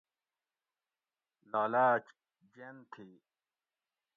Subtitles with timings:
[1.51, 2.05] لالاۤچ
[2.53, 3.09] جین تھی